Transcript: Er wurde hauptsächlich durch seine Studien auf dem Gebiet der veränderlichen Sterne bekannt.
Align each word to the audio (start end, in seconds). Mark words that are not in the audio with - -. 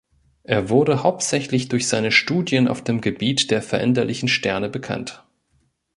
Er 0.41 0.69
wurde 0.69 1.03
hauptsächlich 1.03 1.67
durch 1.69 1.87
seine 1.87 2.11
Studien 2.11 2.67
auf 2.67 2.83
dem 2.83 3.01
Gebiet 3.01 3.51
der 3.51 3.61
veränderlichen 3.61 4.29
Sterne 4.29 4.67
bekannt. 4.67 5.23